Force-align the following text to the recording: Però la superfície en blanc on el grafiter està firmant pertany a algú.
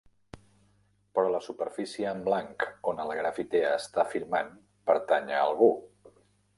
Però 1.17 1.25
la 1.33 1.41
superfície 1.47 2.09
en 2.13 2.25
blanc 2.29 2.67
on 2.93 3.05
el 3.05 3.15
grafiter 3.21 3.63
està 3.77 4.09
firmant 4.17 4.53
pertany 4.93 5.35
a 5.39 5.49
algú. 5.49 5.75